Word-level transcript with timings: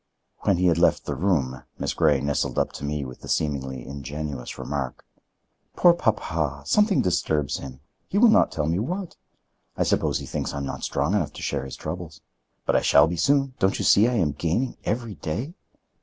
When 0.39 0.57
he 0.57 0.65
had 0.65 0.79
left 0.79 1.05
the 1.05 1.13
room, 1.13 1.61
Miss 1.77 1.93
Grey 1.93 2.21
nestled 2.21 2.57
up 2.57 2.71
to 2.71 2.83
me 2.83 3.05
with 3.05 3.21
the 3.21 3.29
seemingly 3.29 3.85
ingenuous 3.85 4.57
remark: 4.57 5.05
"Poor 5.75 5.93
papa! 5.93 6.63
something 6.65 7.03
disturbs 7.03 7.57
him. 7.59 7.81
He 8.07 8.17
will 8.17 8.27
not 8.31 8.51
tell 8.51 8.65
me 8.65 8.79
what. 8.79 9.15
I 9.77 9.83
suppose 9.83 10.17
he 10.17 10.25
thinks 10.25 10.55
I 10.55 10.57
am 10.57 10.65
not 10.65 10.83
strong 10.83 11.13
enough 11.13 11.33
to 11.33 11.43
share 11.43 11.65
his 11.65 11.75
troubles. 11.75 12.21
But 12.65 12.75
I 12.75 12.81
shall 12.81 13.05
be 13.05 13.15
soon. 13.15 13.53
Don't 13.59 13.77
you 13.77 13.85
see 13.85 14.07
I 14.07 14.13
am 14.15 14.31
gaining 14.31 14.75
every 14.85 15.13
day?" 15.13 15.53